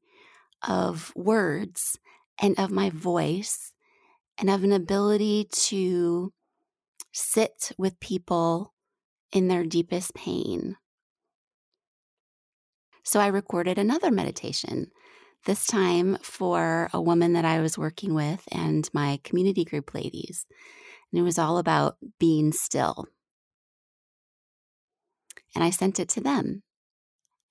of 0.67 1.13
words 1.15 1.97
and 2.41 2.59
of 2.59 2.69
my 2.69 2.89
voice 2.89 3.71
and 4.37 4.49
of 4.49 4.63
an 4.63 4.73
ability 4.73 5.47
to 5.51 6.33
sit 7.13 7.71
with 7.77 7.99
people 7.99 8.73
in 9.31 9.47
their 9.47 9.63
deepest 9.63 10.13
pain. 10.13 10.75
So 13.03 13.19
I 13.21 13.27
recorded 13.27 13.77
another 13.79 14.11
meditation, 14.11 14.91
this 15.45 15.65
time 15.65 16.17
for 16.21 16.89
a 16.93 17.01
woman 17.01 17.33
that 17.33 17.45
I 17.45 17.61
was 17.61 17.77
working 17.77 18.13
with 18.13 18.43
and 18.51 18.89
my 18.93 19.19
community 19.23 19.63
group 19.63 19.93
ladies. 19.93 20.45
And 21.11 21.19
it 21.19 21.23
was 21.23 21.39
all 21.39 21.57
about 21.57 21.97
being 22.19 22.51
still. 22.51 23.07
And 25.55 25.63
I 25.63 25.69
sent 25.69 25.99
it 25.99 26.09
to 26.09 26.21
them. 26.21 26.63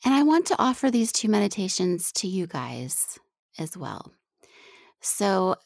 And 0.05 0.15
I 0.15 0.23
want 0.23 0.47
to 0.47 0.57
offer 0.59 0.91
these 0.91 1.11
two 1.11 1.29
meditations 1.29 2.13
to 2.13 2.29
you 2.29 2.47
guys 2.47 3.19
as 3.59 3.77
well. 3.77 4.13
So, 5.01 5.57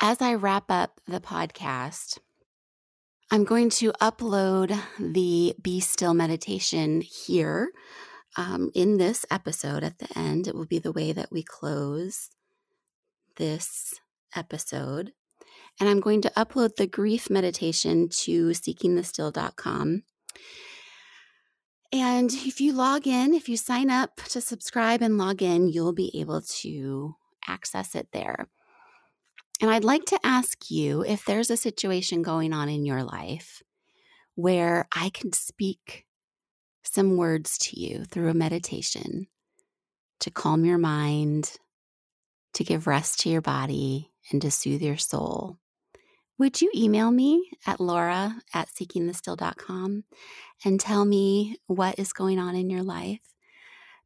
as 0.00 0.20
I 0.20 0.34
wrap 0.34 0.70
up 0.70 1.00
the 1.06 1.20
podcast, 1.20 2.18
I'm 3.30 3.44
going 3.44 3.70
to 3.70 3.92
upload 3.92 4.78
the 5.00 5.54
Be 5.60 5.80
Still 5.80 6.14
meditation 6.14 7.00
here 7.00 7.70
um, 8.36 8.70
in 8.74 8.98
this 8.98 9.26
episode 9.30 9.82
at 9.82 9.98
the 9.98 10.16
end. 10.16 10.46
It 10.46 10.54
will 10.54 10.66
be 10.66 10.78
the 10.78 10.92
way 10.92 11.12
that 11.12 11.32
we 11.32 11.42
close 11.42 12.30
this 13.36 14.00
episode. 14.34 15.12
And 15.78 15.88
I'm 15.88 16.00
going 16.00 16.22
to 16.22 16.32
upload 16.36 16.76
the 16.76 16.86
grief 16.86 17.28
meditation 17.28 18.08
to 18.08 18.48
seekingthestill.com. 18.48 20.02
And 21.92 22.32
if 22.32 22.60
you 22.60 22.72
log 22.72 23.06
in, 23.06 23.34
if 23.34 23.48
you 23.48 23.56
sign 23.56 23.90
up 23.90 24.16
to 24.28 24.40
subscribe 24.40 25.02
and 25.02 25.18
log 25.18 25.42
in, 25.42 25.68
you'll 25.68 25.92
be 25.92 26.10
able 26.18 26.42
to 26.60 27.14
access 27.46 27.94
it 27.94 28.08
there. 28.12 28.48
And 29.60 29.70
I'd 29.70 29.84
like 29.84 30.04
to 30.06 30.20
ask 30.24 30.70
you 30.70 31.02
if 31.04 31.24
there's 31.24 31.50
a 31.50 31.56
situation 31.56 32.22
going 32.22 32.52
on 32.52 32.68
in 32.68 32.84
your 32.84 33.02
life 33.02 33.62
where 34.34 34.86
I 34.94 35.08
can 35.10 35.32
speak 35.32 36.04
some 36.82 37.16
words 37.16 37.56
to 37.58 37.80
you 37.80 38.04
through 38.04 38.28
a 38.28 38.34
meditation 38.34 39.28
to 40.20 40.30
calm 40.30 40.64
your 40.64 40.78
mind, 40.78 41.52
to 42.54 42.64
give 42.64 42.86
rest 42.86 43.20
to 43.20 43.28
your 43.28 43.40
body, 43.40 44.12
and 44.30 44.40
to 44.42 44.50
soothe 44.50 44.82
your 44.82 44.96
soul. 44.96 45.58
Would 46.38 46.60
you 46.60 46.70
email 46.74 47.10
me 47.10 47.50
at 47.66 47.80
laura 47.80 48.36
at 48.52 48.68
seekingthestill.com 48.68 50.04
and 50.64 50.78
tell 50.78 51.06
me 51.06 51.56
what 51.66 51.98
is 51.98 52.12
going 52.12 52.38
on 52.38 52.54
in 52.54 52.68
your 52.68 52.82
life? 52.82 53.20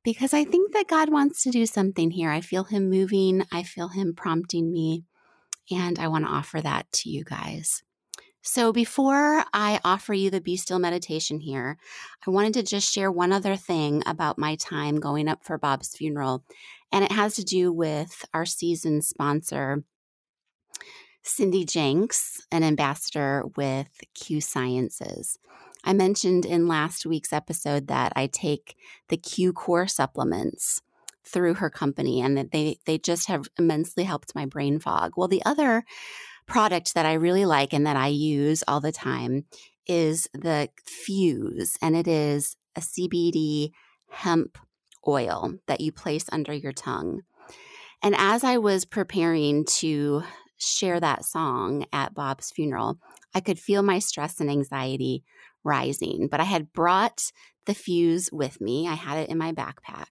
Because 0.05 0.33
I 0.33 0.45
think 0.45 0.73
that 0.73 0.87
God 0.87 1.11
wants 1.11 1.43
to 1.43 1.51
do 1.51 1.67
something 1.67 2.13
here. 2.13 2.31
I 2.31 2.41
feel 2.41 2.65
Him 2.65 2.89
moving, 2.89 3.45
I 3.51 3.65
feel 3.65 3.89
Him 3.89 4.15
prompting 4.15 4.73
me, 4.73 5.05
and 5.71 5.99
I 5.99 6.07
want 6.07 6.25
to 6.25 6.31
offer 6.31 6.61
that 6.61 6.91
to 6.93 7.11
you 7.11 7.25
guys. 7.25 7.83
So, 8.43 8.73
before 8.73 9.45
I 9.53 9.81
offer 9.85 10.15
you 10.15 10.31
the 10.31 10.41
Be 10.41 10.57
Still 10.57 10.79
meditation 10.79 11.41
here, 11.41 11.77
I 12.27 12.31
wanted 12.31 12.55
to 12.55 12.63
just 12.63 12.91
share 12.91 13.13
one 13.13 13.33
other 13.33 13.55
thing 13.57 14.03
about 14.07 14.39
my 14.39 14.55
time 14.55 14.97
going 15.01 15.29
up 15.29 15.45
for 15.45 15.59
Bob's 15.59 15.95
funeral. 15.95 16.45
And 16.91 17.05
it 17.05 17.13
has 17.13 17.35
to 17.35 17.45
do 17.45 17.71
with 17.71 18.25
our 18.33 18.47
season 18.47 19.03
sponsor, 19.03 19.85
Cindy 21.23 21.65
Jenks, 21.65 22.41
an 22.51 22.63
ambassador 22.63 23.45
with 23.57 23.89
Q 24.15 24.41
Sciences. 24.41 25.39
I 25.85 25.93
mentioned 25.93 26.45
in 26.45 26.69
last 26.69 27.07
week's 27.07 27.33
episode 27.33 27.87
that 27.89 28.13
I 28.17 28.27
take 28.27 28.77
the 29.09 29.17
Q 29.17 29.53
Core 29.53 29.87
supplements 29.87 30.83
through 31.25 31.55
her 31.55 31.71
company 31.71 32.21
and 32.21 32.37
that 32.37 32.51
they 32.53 32.79
they 32.87 32.99
just 32.99 33.29
have 33.29 33.47
immensely 33.59 34.05
helped 34.05 34.35
my 34.35 34.47
brain 34.47 34.79
fog. 34.79 35.13
Well, 35.17 35.29
the 35.29 35.45
other 35.45 35.85
product 36.47 36.95
that 36.95 37.07
I 37.07 37.13
really 37.15 37.45
like 37.45 37.73
and 37.73 37.87
that 37.87 37.97
I 37.97 38.09
use 38.09 38.65
all 38.67 38.81
the 38.81 38.93
time 38.93 39.45
is 39.87 40.29
the 40.33 40.69
Fuse, 40.85 41.77
and 41.81 41.97
it 41.97 42.09
is 42.09 42.57
a 42.77 42.81
CBD 42.81 43.71
hemp 44.11 44.59
oil 45.07 45.55
that 45.67 45.81
you 45.81 45.93
place 45.93 46.27
under 46.33 46.53
your 46.53 46.73
tongue. 46.73 47.23
And 48.03 48.15
as 48.17 48.45
I 48.45 48.57
was 48.57 48.85
preparing 48.85 49.65
to 49.67 50.23
share 50.61 51.01
that 51.01 51.25
song 51.25 51.87
at 51.93 52.15
Bob's 52.15 52.51
funeral, 52.51 52.99
I 53.35 53.41
could 53.41 53.59
feel 53.59 53.83
my 53.83 53.99
stress 53.99 54.41
and 54.41 54.51
anxiety 54.51 55.25
rising. 55.65 56.29
But 56.31 56.41
I 56.41 56.45
had 56.45 56.73
brought 56.73 57.33
the 57.67 57.75
fuse 57.75 58.31
with 58.33 58.61
me, 58.61 58.89
I 58.89 58.95
had 58.95 59.19
it 59.19 59.31
in 59.31 59.39
my 59.39 59.53
backpack. 59.53 60.07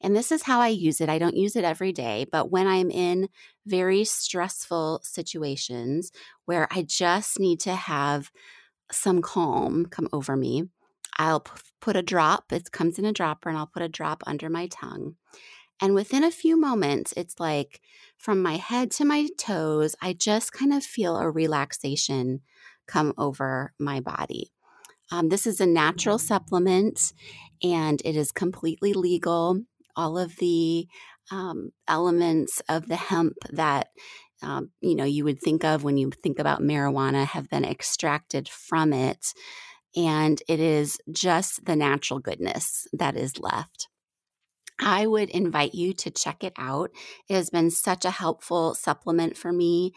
And 0.00 0.14
this 0.14 0.30
is 0.30 0.42
how 0.42 0.60
I 0.60 0.68
use 0.68 1.00
it. 1.00 1.08
I 1.08 1.18
don't 1.18 1.36
use 1.36 1.56
it 1.56 1.64
every 1.64 1.92
day, 1.92 2.26
but 2.30 2.50
when 2.50 2.66
I'm 2.66 2.90
in 2.90 3.28
very 3.64 4.04
stressful 4.04 5.00
situations 5.02 6.12
where 6.44 6.68
I 6.70 6.82
just 6.82 7.40
need 7.40 7.60
to 7.60 7.74
have 7.74 8.30
some 8.92 9.22
calm 9.22 9.86
come 9.86 10.08
over 10.12 10.36
me, 10.36 10.64
I'll 11.16 11.40
p- 11.40 11.52
put 11.80 11.96
a 11.96 12.02
drop, 12.02 12.52
it 12.52 12.70
comes 12.70 12.98
in 12.98 13.04
a 13.04 13.12
dropper, 13.12 13.48
and 13.48 13.56
I'll 13.56 13.66
put 13.66 13.82
a 13.82 13.88
drop 13.88 14.22
under 14.26 14.50
my 14.50 14.66
tongue. 14.66 15.16
And 15.80 15.94
within 15.94 16.24
a 16.24 16.30
few 16.30 16.58
moments, 16.58 17.12
it's 17.16 17.40
like 17.40 17.80
from 18.16 18.42
my 18.42 18.56
head 18.56 18.90
to 18.92 19.04
my 19.04 19.28
toes, 19.38 19.94
I 20.00 20.12
just 20.12 20.52
kind 20.52 20.72
of 20.72 20.84
feel 20.84 21.16
a 21.16 21.30
relaxation 21.30 22.40
come 22.86 23.12
over 23.18 23.72
my 23.78 24.00
body. 24.00 24.52
Um, 25.10 25.28
this 25.28 25.46
is 25.46 25.60
a 25.60 25.66
natural 25.66 26.18
supplement 26.18 27.12
and 27.62 28.00
it 28.04 28.16
is 28.16 28.32
completely 28.32 28.92
legal. 28.92 29.60
All 29.96 30.18
of 30.18 30.36
the 30.36 30.88
um, 31.30 31.70
elements 31.88 32.60
of 32.68 32.88
the 32.88 32.96
hemp 32.96 33.34
that 33.50 33.88
um, 34.42 34.70
you 34.80 34.94
know 34.94 35.04
you 35.04 35.24
would 35.24 35.40
think 35.40 35.64
of 35.64 35.84
when 35.84 35.96
you 35.96 36.10
think 36.10 36.38
about 36.38 36.60
marijuana 36.60 37.24
have 37.24 37.48
been 37.48 37.64
extracted 37.64 38.48
from 38.48 38.92
it 38.92 39.32
and 39.96 40.42
it 40.48 40.60
is 40.60 40.98
just 41.10 41.64
the 41.64 41.76
natural 41.76 42.20
goodness 42.20 42.86
that 42.92 43.16
is 43.16 43.38
left 43.38 43.88
I 44.80 45.06
would 45.06 45.30
invite 45.30 45.74
you 45.74 45.92
to 45.94 46.10
check 46.10 46.42
it 46.42 46.52
out. 46.56 46.90
It 47.28 47.34
has 47.34 47.50
been 47.50 47.70
such 47.70 48.04
a 48.04 48.10
helpful 48.10 48.74
supplement 48.74 49.36
for 49.36 49.52
me. 49.52 49.92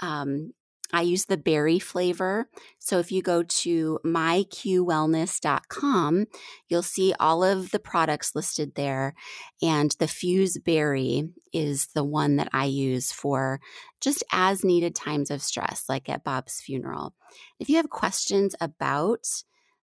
Um, 0.00 0.52
I 0.92 1.02
use 1.02 1.26
the 1.26 1.36
berry 1.36 1.78
flavor. 1.78 2.48
So 2.78 2.98
if 2.98 3.12
you 3.12 3.22
go 3.22 3.44
to 3.44 4.00
myqwellness.com, 4.04 6.26
you'll 6.68 6.82
see 6.82 7.14
all 7.20 7.44
of 7.44 7.70
the 7.70 7.78
products 7.78 8.34
listed 8.34 8.74
there. 8.74 9.14
And 9.62 9.94
the 9.98 10.08
Fuse 10.08 10.58
Berry 10.58 11.30
is 11.52 11.86
the 11.94 12.02
one 12.04 12.34
that 12.36 12.48
I 12.52 12.64
use 12.64 13.12
for 13.12 13.60
just 14.00 14.24
as 14.32 14.64
needed 14.64 14.96
times 14.96 15.30
of 15.30 15.42
stress, 15.42 15.84
like 15.88 16.08
at 16.08 16.24
Bob's 16.24 16.60
funeral. 16.60 17.14
If 17.60 17.68
you 17.68 17.76
have 17.76 17.90
questions 17.90 18.56
about 18.60 19.26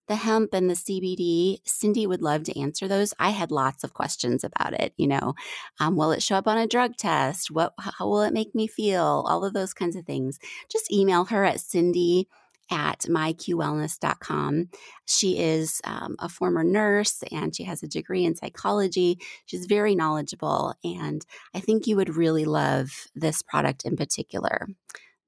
the 0.07 0.15
hemp 0.15 0.53
and 0.53 0.69
the 0.69 0.73
CBD, 0.73 1.59
Cindy 1.65 2.07
would 2.07 2.21
love 2.21 2.43
to 2.43 2.59
answer 2.59 2.87
those. 2.87 3.13
I 3.19 3.31
had 3.31 3.51
lots 3.51 3.83
of 3.83 3.93
questions 3.93 4.43
about 4.43 4.73
it. 4.73 4.93
You 4.97 5.07
know, 5.07 5.35
um, 5.79 5.95
will 5.95 6.11
it 6.11 6.23
show 6.23 6.35
up 6.35 6.47
on 6.47 6.57
a 6.57 6.67
drug 6.67 6.95
test? 6.97 7.51
What, 7.51 7.73
how 7.77 8.07
will 8.07 8.21
it 8.21 8.33
make 8.33 8.55
me 8.55 8.67
feel? 8.67 9.25
All 9.27 9.43
of 9.43 9.53
those 9.53 9.73
kinds 9.73 9.95
of 9.95 10.05
things. 10.05 10.39
Just 10.71 10.91
email 10.91 11.25
her 11.25 11.43
at 11.43 11.59
Cindy 11.59 12.27
at 12.69 13.01
myqwellness.com. 13.01 14.69
She 15.05 15.39
is 15.39 15.81
um, 15.83 16.15
a 16.19 16.29
former 16.29 16.63
nurse 16.63 17.23
and 17.31 17.55
she 17.55 17.63
has 17.63 17.83
a 17.83 17.87
degree 17.87 18.25
in 18.25 18.35
psychology. 18.35 19.19
She's 19.45 19.65
very 19.65 19.95
knowledgeable, 19.95 20.75
and 20.83 21.25
I 21.53 21.59
think 21.59 21.87
you 21.87 21.95
would 21.95 22.15
really 22.15 22.45
love 22.45 23.07
this 23.15 23.41
product 23.41 23.85
in 23.85 23.95
particular, 23.95 24.67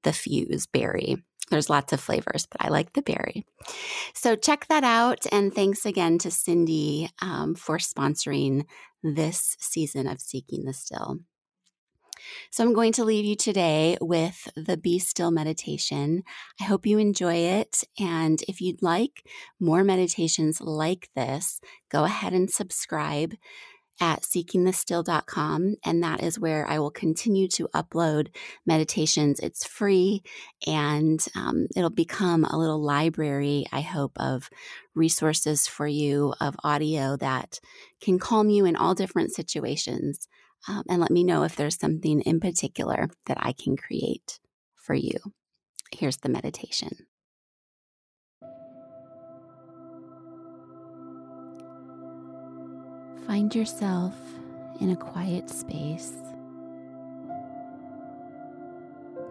the 0.02 0.12
Fuse 0.12 0.66
Berry. 0.66 1.24
There's 1.50 1.70
lots 1.70 1.92
of 1.92 2.00
flavors, 2.00 2.46
but 2.46 2.64
I 2.64 2.68
like 2.68 2.92
the 2.92 3.02
berry. 3.02 3.44
So 4.14 4.36
check 4.36 4.66
that 4.68 4.84
out. 4.84 5.26
And 5.32 5.54
thanks 5.54 5.84
again 5.84 6.18
to 6.18 6.30
Cindy 6.30 7.10
um, 7.20 7.54
for 7.54 7.78
sponsoring 7.78 8.66
this 9.02 9.56
season 9.58 10.06
of 10.06 10.20
Seeking 10.20 10.64
the 10.64 10.72
Still. 10.72 11.18
So 12.50 12.64
I'm 12.64 12.74
going 12.74 12.92
to 12.92 13.04
leave 13.04 13.24
you 13.24 13.34
today 13.34 13.96
with 14.00 14.48
the 14.54 14.76
Be 14.76 14.98
Still 14.98 15.30
meditation. 15.30 16.22
I 16.60 16.64
hope 16.64 16.86
you 16.86 16.98
enjoy 16.98 17.34
it. 17.34 17.82
And 17.98 18.42
if 18.46 18.60
you'd 18.60 18.82
like 18.82 19.24
more 19.58 19.84
meditations 19.84 20.60
like 20.60 21.08
this, 21.16 21.60
go 21.90 22.04
ahead 22.04 22.32
and 22.32 22.50
subscribe 22.50 23.34
at 24.00 24.22
seekingthestill.com. 24.22 25.76
And 25.84 26.02
that 26.02 26.22
is 26.22 26.38
where 26.38 26.66
I 26.68 26.78
will 26.78 26.90
continue 26.90 27.48
to 27.48 27.68
upload 27.74 28.28
meditations. 28.66 29.40
It's 29.40 29.66
free 29.66 30.22
and 30.66 31.24
um, 31.36 31.66
it'll 31.76 31.90
become 31.90 32.44
a 32.44 32.58
little 32.58 32.82
library, 32.82 33.66
I 33.72 33.82
hope, 33.82 34.12
of 34.16 34.48
resources 34.94 35.66
for 35.66 35.86
you 35.86 36.34
of 36.40 36.56
audio 36.64 37.16
that 37.18 37.60
can 38.00 38.18
calm 38.18 38.48
you 38.48 38.64
in 38.64 38.76
all 38.76 38.94
different 38.94 39.32
situations. 39.32 40.28
Um, 40.68 40.82
and 40.88 41.00
let 41.00 41.10
me 41.10 41.24
know 41.24 41.42
if 41.42 41.56
there's 41.56 41.78
something 41.78 42.20
in 42.22 42.40
particular 42.40 43.08
that 43.26 43.38
I 43.40 43.52
can 43.52 43.76
create 43.76 44.40
for 44.74 44.94
you. 44.94 45.18
Here's 45.92 46.18
the 46.18 46.28
meditation. 46.28 47.06
Find 53.30 53.54
yourself 53.54 54.16
in 54.80 54.90
a 54.90 54.96
quiet 54.96 55.48
space. 55.48 56.14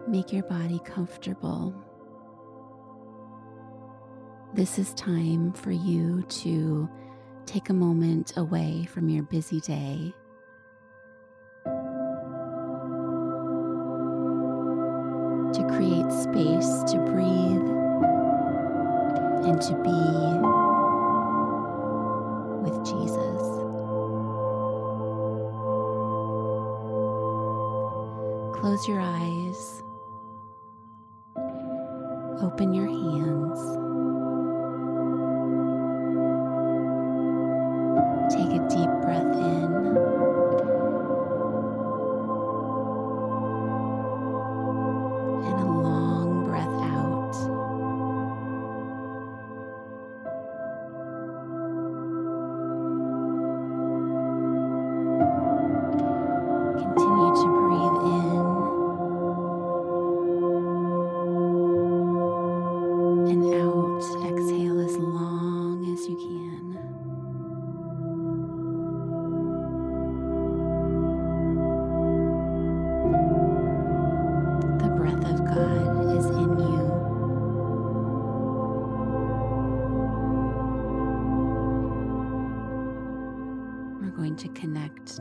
Make 0.08 0.32
your 0.32 0.44
body 0.44 0.80
comfortable. 0.86 1.74
This 4.54 4.78
is 4.78 4.94
time 4.94 5.52
for 5.52 5.70
you 5.70 6.22
to 6.22 6.88
take 7.44 7.68
a 7.68 7.74
moment 7.74 8.38
away 8.38 8.88
from 8.90 9.10
your 9.10 9.24
busy 9.24 9.60
day. 9.60 10.14
To 15.52 15.66
create 15.76 16.10
space 16.10 16.90
to 16.90 16.96
breathe 17.04 17.68
and 19.44 19.60
to 19.60 19.74
be 19.82 20.59
Close 28.80 28.88
your 28.88 29.00
eyes. 29.02 29.82
Open 32.40 32.72
your 32.72 32.86
hands. 32.86 33.79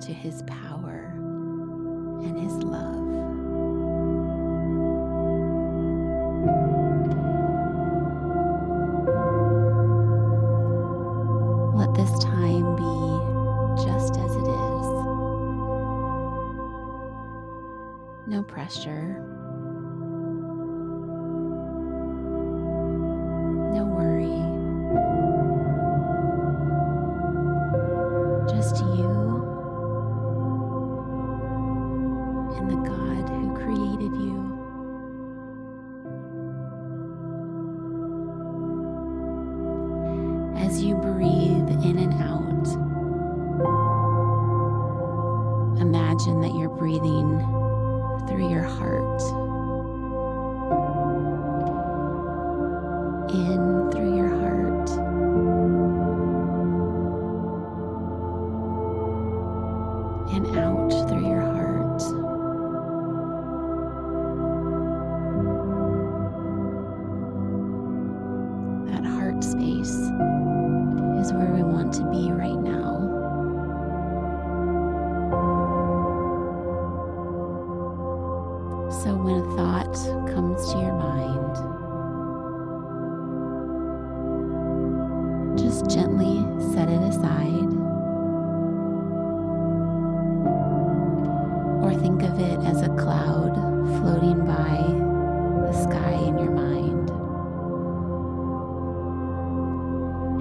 To 0.02 0.14
His 0.14 0.42
power 0.44 1.14
and 2.24 2.38
His 2.38 2.54
love. 2.64 2.96
Let 11.76 11.94
this 11.96 12.24
time 12.24 12.76
be 12.76 13.84
just 13.84 14.18
as 14.18 14.36
it 14.36 14.48
is. 14.48 14.86
No 18.28 18.44
pressure. 18.44 19.39
That 46.38 46.54
you're 46.54 46.70
breathing 46.70 47.40
through 48.28 48.50
your 48.50 48.64
heart. 48.64 49.39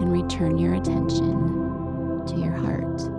And 0.08 0.22
return 0.22 0.56
your 0.56 0.72
attention 0.72 2.24
to 2.28 2.34
your 2.36 2.52
heart. 2.52 3.17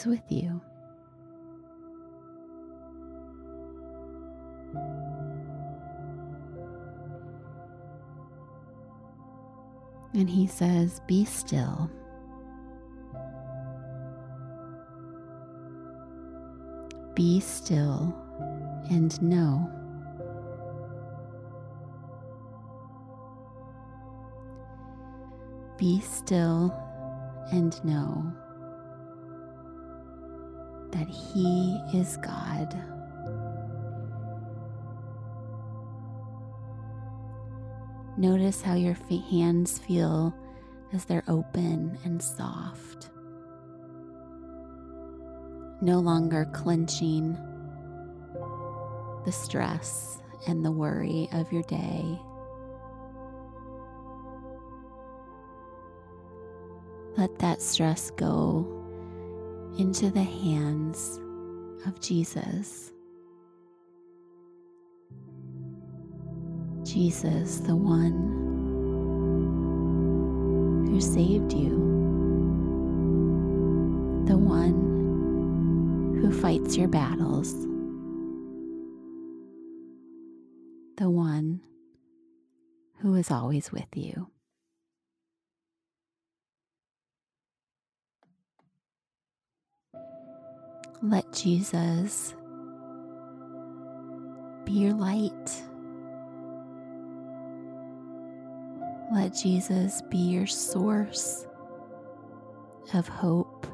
Is 0.00 0.06
with 0.06 0.22
you. 0.30 0.60
And 10.14 10.28
he 10.28 10.46
says, 10.46 11.00
Be 11.06 11.24
still. 11.24 11.90
Be 17.14 17.40
still 17.40 18.14
and 18.90 19.20
know. 19.22 19.70
Be 25.78 26.00
still 26.00 26.74
and 27.52 27.82
know 27.84 28.32
that 30.92 31.08
He 31.08 31.80
is 31.94 32.16
God. 32.18 32.74
Notice 38.16 38.60
how 38.60 38.74
your 38.74 38.96
hands 39.30 39.78
feel 39.78 40.34
as 40.92 41.04
they're 41.04 41.24
open 41.28 41.98
and 42.04 42.22
soft. 42.22 43.10
No 45.80 46.00
longer 46.00 46.44
clenching 46.52 47.38
the 49.24 49.32
stress 49.32 50.20
and 50.46 50.64
the 50.64 50.70
worry 50.70 51.28
of 51.32 51.50
your 51.52 51.62
day. 51.62 52.18
Let 57.16 57.38
that 57.38 57.62
stress 57.62 58.10
go 58.10 58.79
into 59.80 60.10
the 60.10 60.22
hands 60.22 61.18
of 61.86 61.98
Jesus. 62.02 62.92
Jesus, 66.82 67.60
the 67.60 67.74
one 67.74 68.12
who 70.86 71.00
saved 71.00 71.54
you, 71.54 71.70
the 74.26 74.36
one 74.36 76.18
who 76.20 76.30
fights 76.30 76.76
your 76.76 76.88
battles, 76.88 77.54
the 80.98 81.08
one 81.08 81.62
who 82.98 83.14
is 83.14 83.30
always 83.30 83.72
with 83.72 83.96
you. 83.96 84.28
Let 91.02 91.32
Jesus 91.32 92.34
be 94.64 94.72
your 94.72 94.92
light. 94.92 95.62
Let 99.12 99.34
Jesus 99.34 100.02
be 100.10 100.18
your 100.18 100.46
source 100.46 101.46
of 102.92 103.08
hope. 103.08 103.66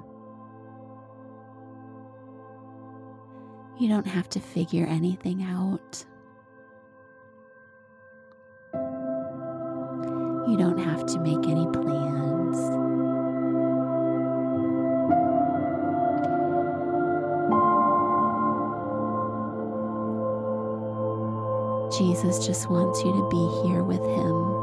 You 3.79 3.89
don't 3.89 4.07
have 4.07 4.29
to 4.31 4.41
figure 4.41 4.87
anything 4.87 5.43
out. 5.43 6.05
You 10.49 10.57
don't 10.57 10.79
have 10.79 11.05
to 11.07 11.19
make 11.19 11.49
any 11.49 11.67
plans. 11.67 12.96
Jesus 22.17 22.47
just 22.47 22.71
wants 22.71 23.05
you 23.05 23.13
to 23.13 23.29
be 23.29 23.47
here 23.63 23.83
with 23.83 24.01
Him. 24.01 24.56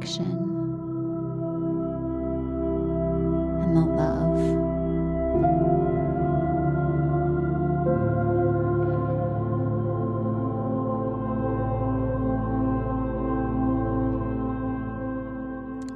And 0.00 0.06
the 0.06 0.38
and 3.62 3.76
the 3.76 3.80
love. 3.80 4.38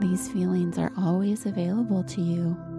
These 0.00 0.28
feelings 0.28 0.78
are 0.78 0.92
always 0.98 1.46
available 1.46 2.02
to 2.04 2.20
you. 2.20 2.71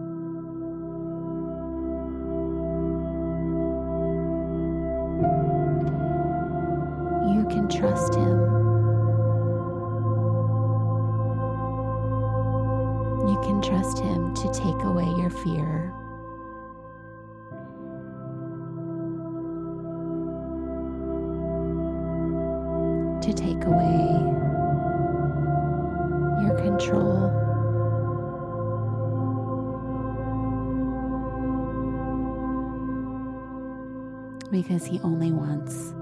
Because 34.84 34.98
he 34.98 35.06
only 35.06 35.32
wants 35.32 35.94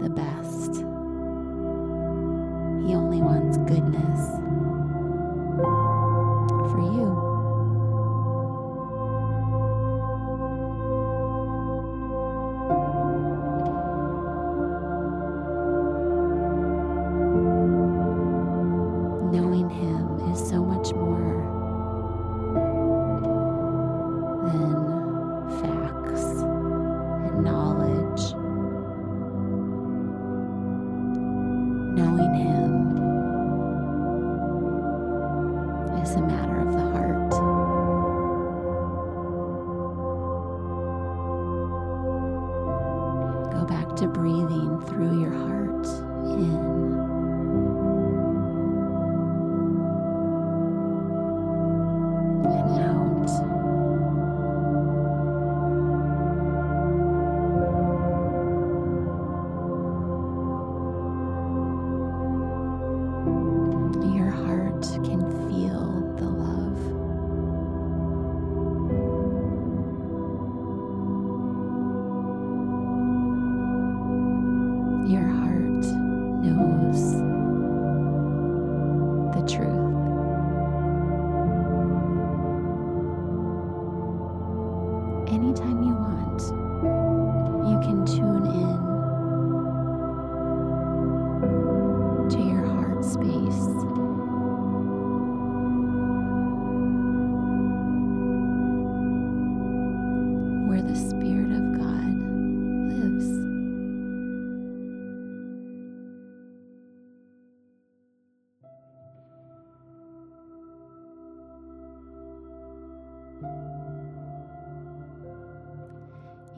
the 0.00 0.08
best. 0.08 0.76
He 2.86 2.94
only 2.94 3.20
wants 3.20 3.56
goodness 3.58 4.45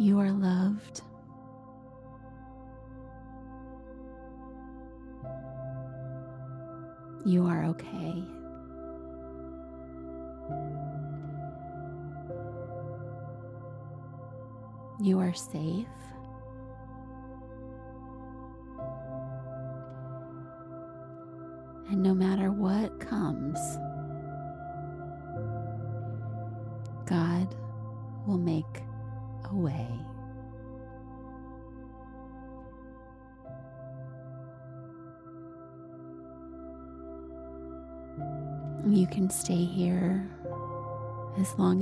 You 0.00 0.20
are 0.20 0.30
loved. 0.30 1.02
You 7.26 7.44
are 7.46 7.64
okay. 7.64 8.22
You 15.00 15.18
are 15.18 15.34
safe. 15.34 15.86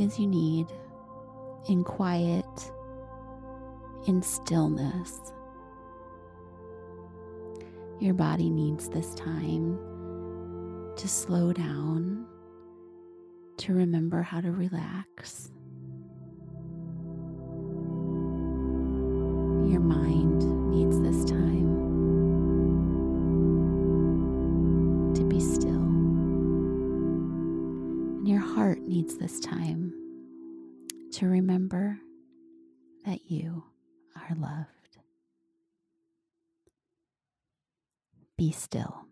As 0.07 0.19
you 0.21 0.27
need 0.27 0.69
in 1.69 1.83
quiet, 1.83 2.45
in 4.07 4.23
stillness. 4.23 5.33
Your 7.99 8.15
body 8.15 8.49
needs 8.49 8.89
this 8.89 9.15
time 9.15 9.77
to 10.97 11.09
slow 11.09 11.53
down, 11.53 12.25
to 13.57 13.75
remember 13.75 14.23
how 14.23 14.41
to 14.41 14.53
relax. 14.53 15.51
Your 19.69 19.81
mind 19.81 20.36
needs 29.07 29.19
this 29.19 29.39
time 29.39 29.93
to 31.13 31.29
remember 31.29 31.99
that 33.05 33.31
you 33.31 33.63
are 34.17 34.35
loved. 34.35 34.99
Be 38.37 38.51
still. 38.51 39.06